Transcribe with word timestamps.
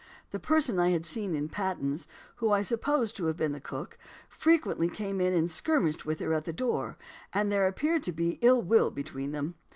The 0.31 0.39
person 0.39 0.79
I 0.79 0.89
had 0.89 1.05
seen 1.05 1.35
in 1.35 1.47
pattens 1.47 2.07
(who 2.37 2.51
I 2.51 2.63
suppose 2.63 3.13
to 3.13 3.25
have 3.27 3.37
been 3.37 3.51
the 3.51 3.59
cook) 3.61 3.99
frequently 4.27 4.89
came 4.89 5.21
and 5.21 5.47
skirmished 5.47 6.07
with 6.07 6.19
her 6.21 6.33
at 6.33 6.45
the 6.45 6.51
door, 6.51 6.97
and 7.33 7.51
there 7.51 7.67
appeared 7.67 8.01
to 8.05 8.11
be 8.11 8.39
ill 8.41 8.63
will 8.63 8.89
between 8.89 9.31
them." 9.31 9.53